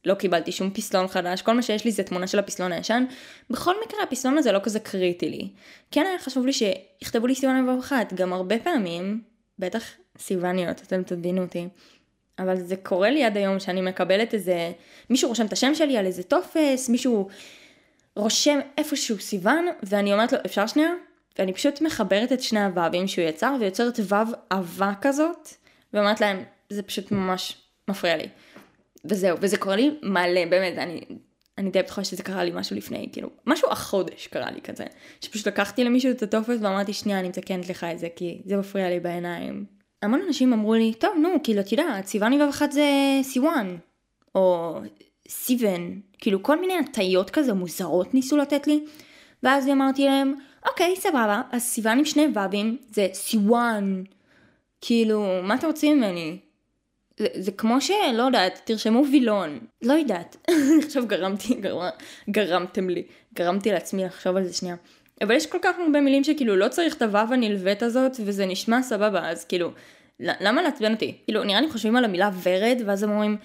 [0.05, 3.05] לא קיבלתי שום פסלון חדש, כל מה שיש לי זה תמונה של הפסלון הישן.
[3.49, 5.49] בכל מקרה, הפסלון הזה לא כזה קריטי לי.
[5.91, 9.21] כן היה חשוב לי שיכתבו לי סיוון מבוא אחת, גם הרבה פעמים,
[9.59, 9.83] בטח
[10.17, 11.67] סיווניות, אתם תבינו אותי.
[12.39, 14.71] אבל זה קורה לי עד היום שאני מקבלת איזה,
[15.09, 17.27] מישהו רושם את השם שלי על איזה טופס, מישהו
[18.15, 20.89] רושם איפשהו סיוון, ואני אומרת לו, אפשר שנייה?
[21.39, 24.15] ואני פשוט מחברת את שני הו"בים שהוא יצר, ויוצרת ו"ו
[24.49, 25.49] עבה כזאת,
[25.93, 28.27] ואומרת להם, זה פשוט ממש מפריע לי.
[29.05, 31.01] וזהו, וזה קורה לי מלא, באמת, אני,
[31.57, 34.85] אני די בטוחה שזה קרה לי משהו לפני, כאילו, משהו החודש קרה לי כזה,
[35.21, 38.89] שפשוט לקחתי למישהו את הטופס ואמרתי, שנייה, אני מתקנת לך את זה, כי זה מפריע
[38.89, 39.65] לי בעיניים.
[40.03, 42.85] המון אנשים אמרו לי, טוב, נו, כאילו, את יודעת, סיוון ו"ו אחת זה
[43.23, 43.77] סיוון,
[44.35, 44.77] או
[45.27, 48.85] סיוון, כאילו, כל מיני הטיות כזה מוזרות ניסו לתת לי,
[49.43, 50.33] ואז אמרתי להם,
[50.69, 54.03] אוקיי, סבבה, אז סיוון עם שני ו"ים זה סיוואן.
[54.81, 56.37] כאילו, מה אתם רוצים ממני?
[57.17, 59.59] זה, זה כמו שלא יודעת, תרשמו וילון.
[59.81, 60.37] לא יודעת.
[60.85, 61.89] עכשיו גרמתי, גרמ,
[62.29, 64.75] גרמתם לי, גרמתי לעצמי לחשוב על זה שנייה.
[65.21, 68.81] אבל יש כל כך הרבה מילים שכאילו לא צריך את הוו הנלווית הזאת וזה נשמע
[68.81, 69.71] סבבה, אז כאילו,
[70.19, 71.17] למה לעצבן אותי?
[71.23, 73.37] כאילו, נראה לי חושבים על המילה ורד ואז הם אומרים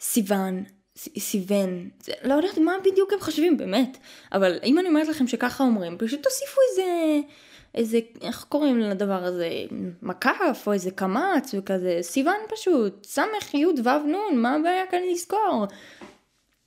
[0.00, 0.64] סיוון,
[1.18, 3.98] סיוון, זה, לא יודעת מה בדיוק הם חושבים באמת,
[4.32, 7.20] אבל אם אני אומרת לכם שככה אומרים, פשוט תוסיפו איזה,
[7.74, 9.48] איזה, איך קוראים לדבר הזה,
[10.02, 15.66] מקף או איזה קמץ וכזה, סיוון פשוט, סמך י' ו' נ', מה הבעיה כאן לזכור?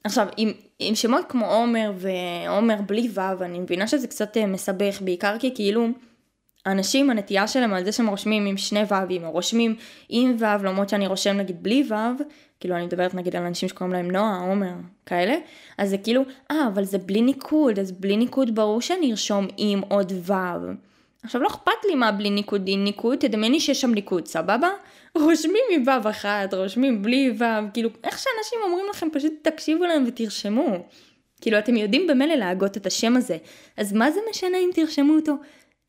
[0.03, 5.01] עכשיו, עם, עם שמות כמו עומר ועומר בלי ו', אני מבינה שזה קצת אה, מסבך,
[5.01, 5.87] בעיקר כי כאילו,
[6.65, 9.75] אנשים, הנטייה שלהם על זה שהם רושמים עם שני ו"ים, או רושמים
[10.09, 12.23] עם ו', למרות שאני רושם נגיד בלי ו',
[12.59, 14.73] כאילו אני מדברת נגיד על אנשים שקוראים להם נועה, עומר,
[15.05, 15.35] כאלה,
[15.77, 19.81] אז זה כאילו, אה, אבל זה בלי ניקוד, אז בלי ניקוד ברור שאני ארשום עם
[19.89, 20.33] עוד ו'.
[21.23, 24.69] עכשיו לא אכפת לי מה בלי ניקוד, עם ניקוד, תדמייני שיש שם ניקוד, סבבה?
[25.17, 27.43] רושמים עם ו' אחת, רושמים בלי ו',
[27.73, 30.85] כאילו, איך שאנשים אומרים לכם, פשוט תקשיבו להם ותרשמו.
[31.41, 33.37] כאילו, אתם יודעים במילא להגות את השם הזה,
[33.77, 35.33] אז מה זה משנה אם תרשמו אותו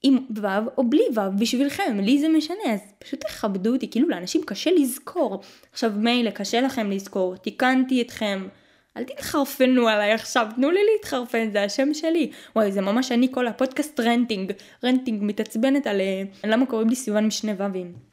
[0.03, 0.47] עם ו'
[0.79, 5.41] או בלי ו' בשבילכם, לי זה משנה, אז פשוט תכבדו אותי, כאילו לאנשים קשה לזכור.
[5.73, 8.49] עכשיו מילא, קשה לכם לזכור, תיקנתי אתכם,
[8.97, 12.31] אל תתחרפנו עליי עכשיו, תנו לי להתחרפן, זה השם שלי.
[12.57, 14.53] וואי, זה ממש אני כל הפודקאסט ranting,
[14.85, 18.12] ranting, מתעצבנת על אה, למה קוראים לי סיוון עם שני ו"ים.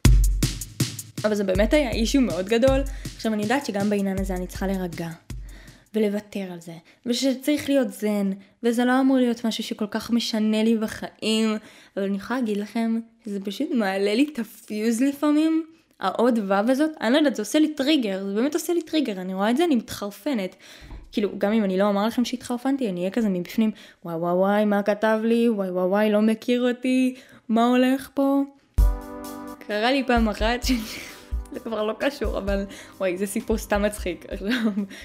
[1.24, 2.80] אבל זה באמת היה issue מאוד גדול.
[3.16, 5.08] עכשיו אני יודעת שגם בעניין הזה אני צריכה להירגע.
[5.94, 6.72] ולוותר על זה,
[7.06, 8.30] ושצריך להיות זן,
[8.62, 11.56] וזה לא אמור להיות משהו שכל כך משנה לי בחיים,
[11.96, 15.64] אבל אני יכולה להגיד לכם, זה פשוט מעלה לי את הפיוז לפעמים,
[16.00, 19.20] העוד ו' הזאת, אני לא יודעת, זה עושה לי טריגר, זה באמת עושה לי טריגר,
[19.20, 20.56] אני רואה את זה, אני מתחרפנת.
[21.12, 23.70] כאילו, גם אם אני לא אומר לכם שהתחרפנתי, אני אהיה כזה מבפנים,
[24.04, 27.14] וואי וואי וואי, מה כתב לי, וואי וואי וואי, לא מכיר אותי,
[27.48, 28.42] מה הולך פה?
[29.66, 30.72] קרה לי פעם אחת ש...
[31.52, 32.64] זה כבר לא קשור, אבל
[32.98, 34.26] וואי, זה סיפור סתם מצחיק.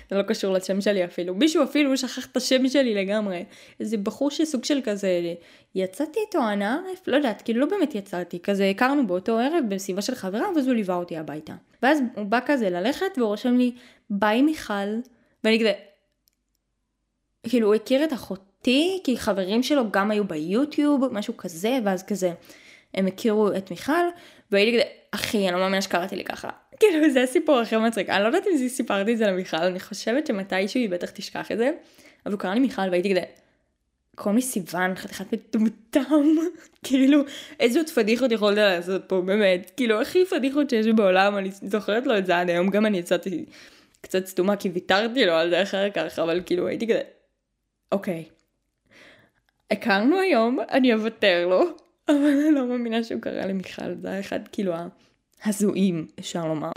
[0.09, 1.35] זה לא קשור לשם שלי אפילו.
[1.35, 3.45] מישהו אפילו שכח את השם שלי לגמרי.
[3.79, 5.33] איזה בחור שסוג של כזה,
[5.75, 6.77] יצאתי איתו אנא
[7.07, 10.75] לא יודעת, כאילו לא באמת יצאתי, כזה הכרנו באותו ערב בסביבה של חברה, ואז הוא
[10.75, 11.53] ליווה אותי הביתה.
[11.83, 13.71] ואז הוא בא כזה ללכת, והוא רושם לי,
[14.09, 14.73] ביי מיכל,
[15.43, 15.73] ואני כזה,
[17.43, 22.33] כאילו הוא הכיר את אחותי, כי חברים שלו גם היו ביוטיוב, משהו כזה, ואז כזה,
[22.93, 23.91] הם הכירו את מיכל,
[24.51, 26.49] והייתי כזה, אחי, אני לא מאמינה שקראתי לי ככה.
[26.79, 28.09] כאילו, זה הסיפור הכי מצחיק.
[28.09, 31.57] אני לא יודעת אם סיפרתי את זה למיכל, אני חושבת שמתישהו היא בטח תשכח את
[31.57, 31.71] זה,
[32.25, 33.21] אבל הוא קרא לי מיכל והייתי כזה,
[34.15, 36.35] קוראים לי סיוון, חתיכת מטומטם,
[36.85, 37.21] כאילו,
[37.59, 42.17] איזה עוד פדיחות יכולת לעשות פה, באמת, כאילו, הכי פדיחות שיש בעולם, אני זוכרת לו
[42.17, 43.45] את זה עד היום, גם אני יצאתי
[44.01, 47.01] קצת סתומה, כי ויתרתי לו על זה אחר כך, אבל כאילו, הייתי כזה,
[47.91, 48.23] אוקיי,
[49.71, 51.61] הכרנו היום, אני אוותר לו,
[52.09, 54.73] אבל אני לא מאמינה שהוא קרא למיכל, זה היה אחד, כאילו,
[55.43, 56.71] ההזויים, אפשר לומר.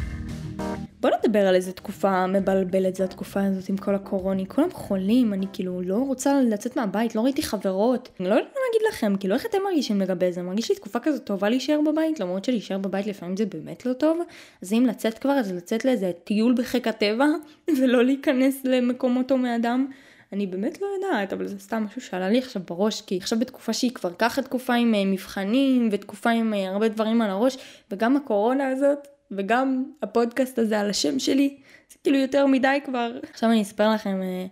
[1.01, 5.47] בוא נדבר על איזה תקופה מבלבלת זו התקופה הזאת עם כל הקורוני, כולם חולים, אני
[5.53, 8.09] כאילו לא רוצה לצאת מהבית, לא ראיתי חברות.
[8.21, 10.43] אני לא יודעת מה להגיד לכם, כאילו איך אתם מרגישים לגבי זה?
[10.43, 14.19] מרגיש לי תקופה כזאת טובה להישאר בבית, למרות שלהישאר בבית לפעמים זה באמת לא טוב.
[14.63, 17.27] אז אם לצאת כבר, אז לצאת לאיזה טיול בחיק הטבע,
[17.79, 19.87] ולא להיכנס למקומות הומי אדם.
[20.33, 23.73] אני באמת לא יודעת, אבל זה סתם משהו שעלה לי עכשיו בראש, כי עכשיו בתקופה
[23.73, 27.57] שהיא כבר ככה תקופה עם אה, מבחנים, ותקופה עם אה, הרבה דברים על הראש,
[27.91, 31.57] וגם הקורונה הזאת, וגם הפודקאסט הזה על השם שלי,
[31.91, 33.19] זה כאילו יותר מדי כבר.
[33.31, 34.47] עכשיו אני אספר לכם אה,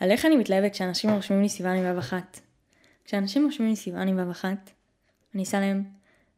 [0.00, 2.40] על איך אני מתלהבת כשאנשים רושמים לי סיוון עם ו' אחת.
[3.04, 4.70] כשאנשים רושמים לי סיוון עם ו' אחת,
[5.34, 5.84] אני אעשה להם,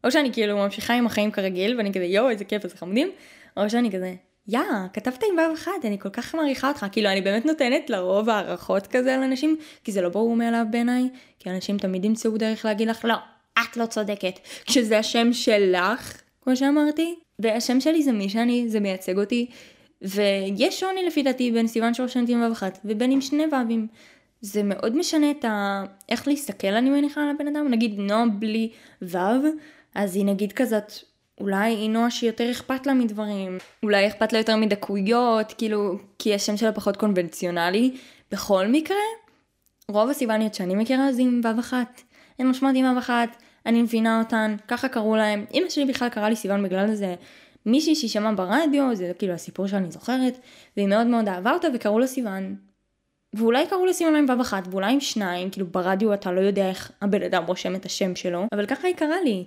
[0.04, 3.10] או שאני כאילו ממשיכה עם החיים כרגיל, ואני כזה יואו איזה כיף איזה חמודים,
[3.56, 4.14] או שאני כזה
[4.48, 4.60] יא,
[4.92, 8.86] כתבת עם ו' אחת, אני כל כך מעריכה אותך, כאילו אני באמת נותנת לרוב הערכות
[8.86, 12.88] כזה על אנשים, כי זה לא ברור מאליו בעיניי, כי אנשים תמיד ימצאו דרך להגיד
[12.88, 13.14] לך, לא,
[13.58, 19.18] את לא צודקת, כשזה השם שלך, כמו שאמרתי, והשם שלי זה מי שאני, זה מייצג
[19.18, 19.46] אותי,
[20.02, 23.86] ויש שוני לפי דעתי בין סיוון שרושמת עם ו' אחת, ובין עם שני ו"ים.
[24.40, 25.84] זה מאוד משנה את ה...
[26.08, 28.70] איך להסתכל אני מניחה על הבן אדם, נגיד נועה בלי
[29.02, 29.16] ו',
[29.94, 30.92] אז היא נגיד כזאת,
[31.42, 36.56] אולי היא נועה שיותר אכפת לה מדברים, אולי אכפת לה יותר מדקויות, כאילו, כי השם
[36.56, 37.96] שלה פחות קונבנציונלי.
[38.30, 38.96] בכל מקרה,
[39.88, 42.02] רוב הסיווניות שאני מכירה זה עם ו' אחת.
[42.38, 45.44] הן משמעות עם ו' אחת, אני מבינה אותן, ככה קראו להם.
[45.54, 47.14] אמא שלי בכלל קראה לי סיוון בגלל זה
[47.66, 50.38] מישהי שהיא שמעה ברדיו, זה כאילו הסיפור שאני זוכרת,
[50.76, 52.56] והיא מאוד מאוד אהבה אותה וקראו לה סיוון.
[53.34, 56.68] ואולי קראו לה סיוון עם ו' אחת, ואולי עם שניים, כאילו ברדיו אתה לא יודע
[56.68, 59.44] איך הבן אדם רושם את השם שלו, אבל ככה היא קראה לי.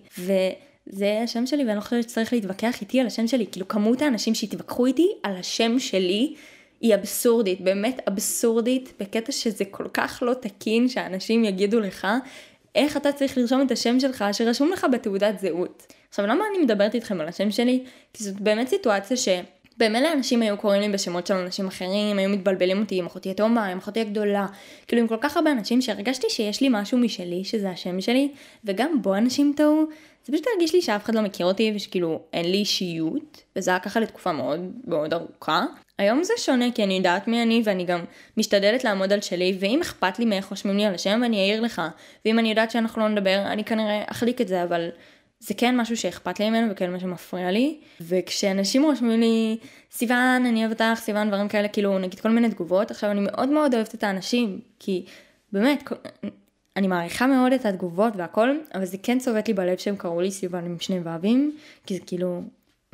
[0.88, 4.36] וזה השם שלי ואני לא חושבת שצריך להתווכח איתי על השם שלי, כאילו כמות האנשים
[4.36, 6.36] שהתווכחו איתי על השם שלי
[6.82, 12.08] היא אבסורדית, באמת אבסורדית, בקטע שזה כל כך לא תקין שאנשים יגידו לך
[12.76, 15.94] איך אתה צריך לרשום את השם שלך שרשום לך בתעודת זהות.
[16.10, 17.84] עכשיו למה אני מדברת איתכם על השם שלי?
[18.14, 19.28] כי זאת באמת סיטואציה ש...
[19.78, 23.66] במילא אנשים היו קוראים לי בשמות של אנשים אחרים, היו מתבלבלים אותי עם אחותי התאומה,
[23.66, 24.46] עם אחותי הגדולה,
[24.88, 28.32] כאילו עם כל כך הרבה אנשים שהרגשתי שיש לי משהו משלי, שזה השם שלי,
[28.64, 29.86] וגם בו אנשים טעו,
[30.26, 33.80] זה פשוט הרגיש לי שאף אחד לא מכיר אותי ושכאילו אין לי אישיות, וזה היה
[33.80, 35.66] ככה לתקופה מאוד מאוד ארוכה.
[35.98, 38.06] היום זה שונה כי אני יודעת מי אני ואני גם
[38.38, 41.82] משתדלת לעמוד על שלי, ואם אכפת לי מאיך רושמים לי על השם אני אעיר לך,
[42.26, 44.90] ואם אני יודעת שאנחנו לא נדבר אני כנראה אחליק את זה, אבל
[45.48, 47.78] זה כן משהו שאכפת לי ממנו וכן מה שמפריע לי.
[48.02, 49.58] וכשאנשים רושמים לי,
[49.92, 53.50] סיוון, אני אוהב אותך, סיוון, דברים כאלה, כאילו, נגיד כל מיני תגובות, עכשיו אני מאוד
[53.50, 55.06] מאוד אוהבת את האנשים, כי
[55.52, 55.84] באמת,
[56.76, 60.32] אני מעריכה מאוד את התגובות והכל, אבל זה כן צובט לי בלב שהם קראו לי
[60.32, 62.42] סיוון עם שני ו"ים, כי זה כאילו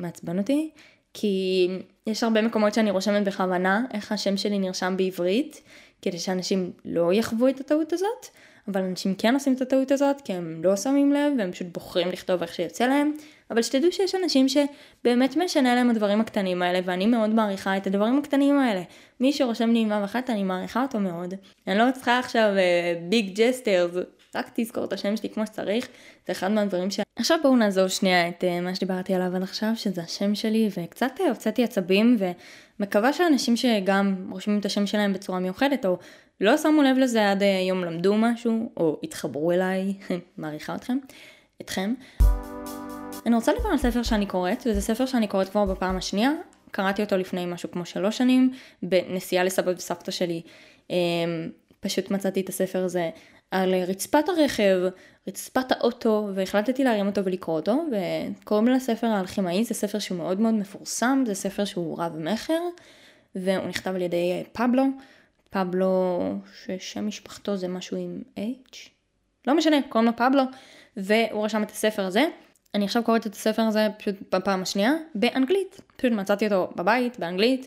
[0.00, 0.70] מעצבן אותי.
[1.14, 1.68] כי
[2.06, 5.62] יש הרבה מקומות שאני רושמת בכוונה איך השם שלי נרשם בעברית,
[6.02, 8.26] כדי שאנשים לא יחוו את הטעות הזאת.
[8.68, 12.08] אבל אנשים כן עושים את הטעות הזאת כי הם לא שמים לב והם פשוט בוחרים
[12.08, 13.12] לכתוב איך שיוצא להם,
[13.50, 18.18] אבל שתדעו שיש אנשים שבאמת משנה להם הדברים הקטנים האלה ואני מאוד מעריכה את הדברים
[18.18, 18.82] הקטנים האלה.
[19.20, 21.34] מי שרושם לי עם וו אחת אני מעריכה אותו מאוד.
[21.66, 22.50] אני לא צריכה עכשיו
[23.08, 23.90] big uh, gestures,
[24.34, 25.88] רק תזכור את השם שלי כמו שצריך,
[26.26, 27.00] זה אחד מהדברים ש...
[27.16, 31.12] עכשיו בואו נעזוב שנייה את uh, מה שדיברתי עליו עד עכשיו, שזה השם שלי, וקצת
[31.18, 32.16] uh, הוצאתי עצבים,
[32.78, 35.98] ומקווה שאנשים שגם רושמים את השם שלהם בצורה מיוחדת, או
[36.42, 39.94] לא שמו לב לזה עד היום למדו משהו, או התחברו אליי,
[40.38, 40.98] מעריכה אתכם,
[41.60, 41.94] אתכם.
[43.26, 46.30] אני רוצה לדבר על ספר שאני קוראת, וזה ספר שאני קוראת כבר בפעם השנייה.
[46.70, 48.52] קראתי אותו לפני משהו כמו שלוש שנים,
[48.82, 50.42] בנסיעה לסבא וסבתא שלי.
[50.90, 50.96] אמ,
[51.80, 53.10] פשוט מצאתי את הספר הזה
[53.50, 54.78] על רצפת הרכב,
[55.28, 60.54] רצפת האוטו, והחלטתי להרים אותו ולקרוא אותו, וקוראים לספר האלכימאי, זה ספר שהוא מאוד מאוד
[60.54, 62.60] מפורסם, זה ספר שהוא רב מכר,
[63.34, 64.84] והוא נכתב על ידי פבלו,
[65.52, 66.20] פבלו,
[66.64, 68.76] ששם משפחתו זה משהו עם H?
[69.46, 70.42] לא משנה, קוראים לו פבלו,
[70.96, 72.24] והוא רשם את הספר הזה.
[72.74, 75.80] אני עכשיו קוראת את הספר הזה פשוט בפעם השנייה, באנגלית.
[75.96, 77.66] פשוט מצאתי אותו בבית, באנגלית,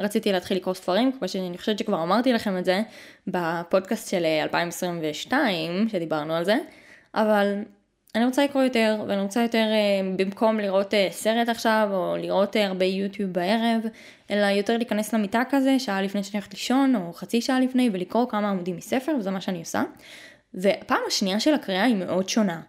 [0.00, 2.82] ורציתי להתחיל לקרוא ספרים, כמו שאני חושבת שכבר אמרתי לכם את זה,
[3.26, 6.56] בפודקאסט של 2022, שדיברנו על זה,
[7.14, 7.62] אבל
[8.14, 12.56] אני רוצה לקרוא יותר, ואני רוצה יותר אה, במקום לראות אה, סרט עכשיו, או לראות
[12.56, 13.82] אה, הרבה יוטיוב בערב,
[14.30, 18.26] אלא יותר להיכנס למיטה כזה, שעה לפני שאני הולכת לישון, או חצי שעה לפני, ולקרוא
[18.28, 19.82] כמה עמודים מספר, וזה מה שאני עושה.
[20.54, 22.60] והפעם השנייה של הקריאה היא מאוד שונה.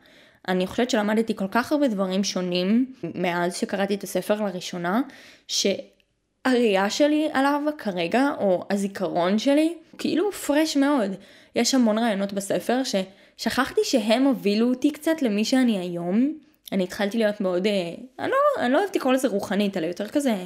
[0.48, 5.02] אני חושבת שלמדתי כל כך הרבה דברים שונים מאז שקראתי את הספר לראשונה,
[5.48, 5.68] ש...
[6.46, 11.12] הראייה שלי עליו כרגע, או הזיכרון שלי, כאילו פרש מאוד.
[11.56, 12.84] יש המון רעיונות בספר
[13.38, 16.34] ששכחתי שהם הובילו אותי קצת למי שאני היום.
[16.72, 17.72] אני התחלתי להיות מאוד, אה,
[18.20, 20.46] אני לא, אני לא אוהבת לקרוא לזה רוחנית, אלא יותר כזה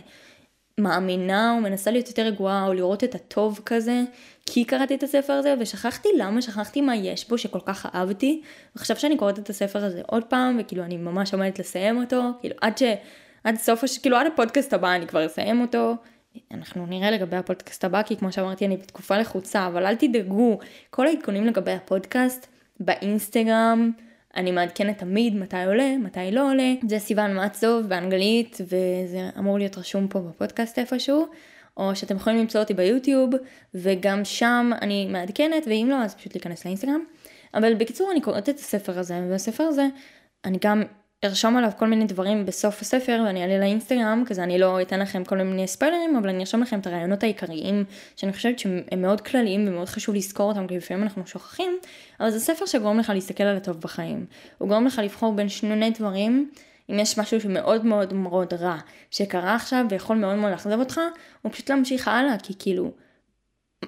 [0.79, 4.01] מאמינה או מנסה להיות יותר רגועה או לראות את הטוב כזה,
[4.45, 8.41] כי קראתי את הספר הזה ושכחתי למה, שכחתי מה יש בו שכל כך אהבתי,
[8.75, 12.55] ועכשיו שאני קוראת את הספר הזה עוד פעם, וכאילו אני ממש עומדת לסיים אותו, כאילו
[12.61, 12.83] עד ש...
[13.43, 15.95] עד סוף, כאילו עד הפודקאסט הבא אני כבר אסיים אותו.
[16.51, 21.07] אנחנו נראה לגבי הפודקאסט הבא, כי כמו שאמרתי אני בתקופה לחוצה, אבל אל תדאגו, כל
[21.07, 22.47] העדכונים לגבי הפודקאסט
[22.79, 23.91] באינסטגרם,
[24.35, 26.73] אני מעדכנת תמיד מתי עולה, מתי לא עולה.
[26.87, 31.27] זה סיוון מצוב באנגלית, וזה אמור להיות רשום פה בפודקאסט איפשהו.
[31.77, 33.29] או שאתם יכולים למצוא אותי ביוטיוב,
[33.73, 37.03] וגם שם אני מעדכנת, ואם לא, אז פשוט להיכנס לאינסטגרם.
[37.53, 39.87] אבל בקיצור, אני קוראת את הספר הזה, והספר הזה,
[40.45, 40.83] אני גם
[41.23, 45.23] ארשום עליו כל מיני דברים בסוף הספר ואני אעלה לאינסטגרם, כזה אני לא אתן לכם
[45.23, 49.67] כל מיני ספיילרים, אבל אני ארשום לכם את הרעיונות העיקריים, שאני חושבת שהם מאוד כלליים
[49.67, 51.77] ומאוד חשוב לזכור אותם, כי לפעמים אנחנו שוכחים,
[52.19, 54.25] אבל זה ספר שגורם לך להסתכל על הטוב בחיים.
[54.57, 56.51] הוא גורם לך לבחור בין שני דברים,
[56.89, 58.77] אם יש משהו שמאוד מאוד מאוד רע
[59.11, 60.99] שקרה עכשיו ויכול מאוד מאוד לאכזב אותך,
[61.41, 62.91] הוא פשוט להמשיך הלאה, כי כאילו,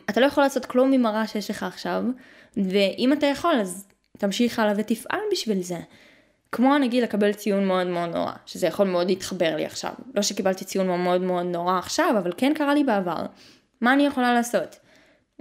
[0.10, 2.04] אתה לא יכול לעשות כלום עם הרע שיש לך עכשיו,
[2.58, 5.78] ואם אתה יכול אז תמשיך הלאה ותפעל בשביל זה.
[6.52, 9.92] כמו נגיד לקבל ציון מאוד מאוד נורא, שזה יכול מאוד להתחבר לי עכשיו.
[10.16, 13.26] לא שקיבלתי ציון מאוד מאוד נורא עכשיו, אבל כן קרה לי בעבר.
[13.82, 14.76] מה אני יכולה לעשות?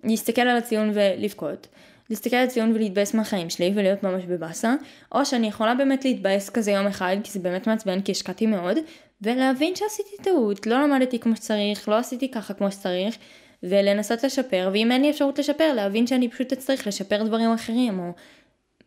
[0.05, 1.67] להסתכל על הציון ולבכות.
[2.11, 4.75] להסתכל על הציון ולהתבאס מהחיים שלי ולהיות ממש בבאסה,
[5.13, 8.79] או שאני יכולה באמת להתבאס כזה יום אחד, כי זה באמת מעצבן, כי השקעתי מאוד,
[9.23, 13.17] ולהבין שעשיתי טעות, לא למדתי כמו שצריך, לא עשיתי ככה כמו שצריך,
[13.63, 18.13] ולנסות לשפר, ואם אין לי אפשרות לשפר, להבין שאני פשוט אצטרך לשפר דברים אחרים, או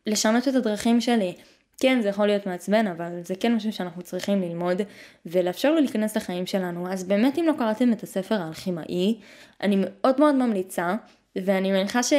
[0.07, 1.33] לשנות את הדרכים שלי.
[1.79, 4.81] כן, זה יכול להיות מעצבן, אבל זה כן משהו שאנחנו צריכים ללמוד
[5.25, 6.91] ולאפשר לו להיכנס לחיים שלנו.
[6.91, 9.19] אז באמת אם לא קראתם את הספר האלכימאי,
[9.61, 10.95] אני מאוד מאוד ממליצה,
[11.35, 12.13] ואני מניחה ש...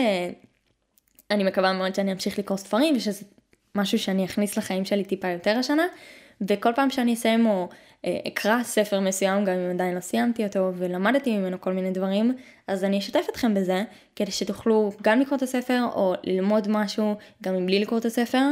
[1.31, 3.25] אני מקווה מאוד שאני אמשיך לקרוא ספרים ושזה
[3.75, 5.87] משהו שאני אכניס לחיים שלי טיפה יותר השנה.
[6.40, 7.69] וכל פעם שאני אסיים או
[8.05, 12.35] אה, אקרא ספר מסוים, גם אם עדיין לא סיימתי אותו ולמדתי ממנו כל מיני דברים,
[12.69, 13.85] אז אני אשתף אתכם בזה,
[14.17, 18.45] כדי שתוכלו גם לקרוא את הספר או ללמוד משהו, גם מבלי לקרוא את הספר,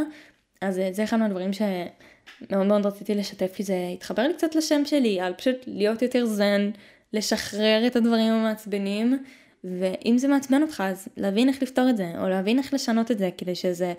[0.63, 4.85] אז אה, זה אחד מהדברים שמאוד מאוד רציתי לשתף, כי זה התחבר לי קצת לשם
[4.85, 6.71] שלי, על פשוט להיות יותר זן,
[7.13, 9.25] לשחרר את הדברים המעצבנים,
[9.65, 13.19] ואם זה מעצבן אותך, אז להבין איך לפתור את זה, או להבין איך לשנות את
[13.19, 13.93] זה, כדי שזה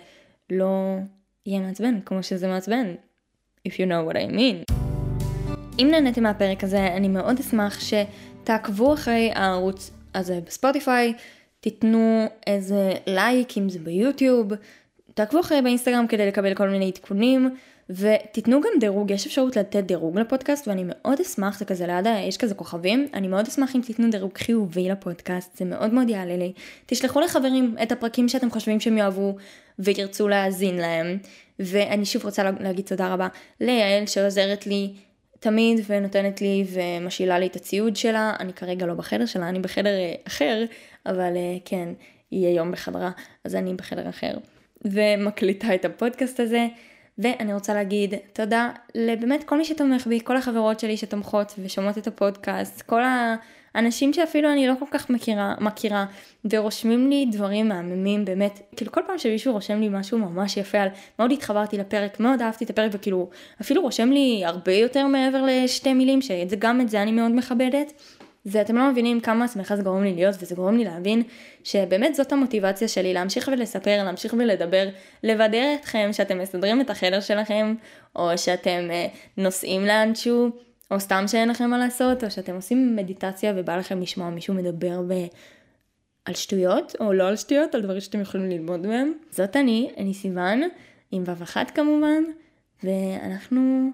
[0.50, 0.96] לא
[1.46, 2.94] יהיה מעצבן, כמו שזה מעצבן.
[3.68, 4.74] If you know what I mean.
[5.78, 11.14] אם נהניתם מהפרק הזה, אני מאוד אשמח שתעקבו אחרי הערוץ הזה בספוטיפיי,
[11.60, 14.52] תיתנו איזה לייק אם זה ביוטיוב,
[15.14, 17.56] תעקבו אחרי באינסטגרם כדי לקבל כל מיני עדכונים,
[17.90, 22.36] ותיתנו גם דירוג, יש אפשרות לתת דירוג לפודקאסט, ואני מאוד אשמח, זה כזה ליד, יש
[22.36, 26.52] כזה כוכבים, אני מאוד אשמח אם תיתנו דירוג חיובי לפודקאסט, זה מאוד מאוד יעלה לי.
[26.86, 29.36] תשלחו לחברים את הפרקים שאתם חושבים שהם יאהבו
[29.78, 31.18] וירצו להאזין להם,
[31.58, 33.28] ואני שוב רוצה להגיד תודה רבה
[33.60, 34.94] ליעל שעוזרת לי
[35.40, 39.98] תמיד ונותנת לי ומשאילה לי את הציוד שלה, אני כרגע לא בחדר שלה, אני בחדר
[39.98, 40.64] אה, אחר,
[41.06, 41.88] אבל אה, כן,
[42.30, 43.10] היא היום בחדרה,
[43.44, 44.34] אז אני בחדר אחר.
[44.84, 46.66] ומקליטה את הפודקאסט הזה.
[47.18, 52.06] ואני רוצה להגיד תודה לבאמת כל מי שתומך בי, כל החברות שלי שתומכות ושומעות את
[52.06, 53.00] הפודקאסט, כל
[53.74, 56.06] האנשים שאפילו אני לא כל כך מכירה, מכירה
[56.50, 60.88] ורושמים לי דברים מהממים באמת, כאילו כל פעם שמישהו רושם לי משהו ממש יפה על
[61.18, 65.94] מאוד התחברתי לפרק, מאוד אהבתי את הפרק וכאילו אפילו רושם לי הרבה יותר מעבר לשתי
[65.94, 67.92] מילים, שגם את זה אני מאוד מכבדת.
[68.44, 71.22] זה אתם לא מבינים כמה שמחה זה גורם לי להיות וזה גורם לי להבין
[71.64, 74.88] שבאמת זאת המוטיבציה שלי להמשיך ולספר, להמשיך ולדבר,
[75.22, 77.74] לבדר אתכם שאתם מסדרים את החדר שלכם
[78.16, 80.50] או שאתם אה, נוסעים לאנשהו
[80.90, 85.02] או סתם שאין לכם מה לעשות או שאתם עושים מדיטציה ובא לכם לשמוע מישהו מדבר
[85.08, 85.12] ב...
[86.24, 89.12] על שטויות או לא על שטויות, על דברים שאתם יכולים ללמוד מהם.
[89.30, 90.62] זאת אני, אני סיוון,
[91.10, 92.22] עם וו אחת כמובן,
[92.82, 93.90] ואנחנו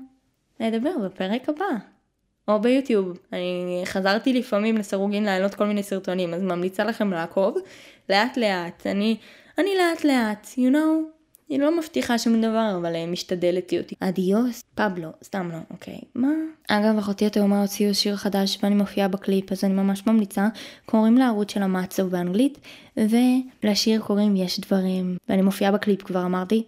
[0.60, 1.99] נדבר בפרק הבא.
[2.48, 3.18] או ביוטיוב.
[3.32, 7.56] אני חזרתי לפעמים לסירוגין להעלות כל מיני סרטונים, אז ממליצה לכם לעקוב
[8.08, 8.86] לאט לאט.
[8.86, 9.16] אני,
[9.58, 11.20] אני לאט לאט, you know?
[11.50, 13.92] אני לא מבטיחה שום דבר, אבל אה, משתדלת להיות.
[14.00, 15.98] אדיוס, פבלו, סתם לא, אוקיי.
[16.14, 16.32] מה?
[16.68, 20.48] אגב, אחותי התאומה הוציאו שיר חדש ואני מופיעה בקליפ, אז אני ממש ממליצה.
[20.86, 22.58] קוראים לערוץ של המצו באנגלית,
[22.96, 25.16] ולשיר קוראים יש דברים.
[25.28, 26.64] ואני מופיעה בקליפ, כבר אמרתי.